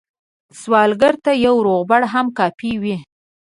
سوالګر 0.61 1.13
ته 1.23 1.31
یو 1.45 1.55
روغبړ 1.67 2.01
هم 2.13 2.25
کافي 2.39 2.71
وي 2.81 2.97